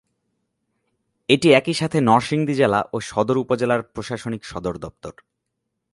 এটি 1.29 1.47
একই 1.53 1.73
সাথে 1.73 1.97
নরসিংদী 2.01 2.53
জেলা 2.53 2.79
ও 2.93 2.97
সদর 3.01 3.37
উপজেলার 3.37 3.81
প্রশাসনিক 3.83 4.41
সদরদপ্তর। 4.45 5.13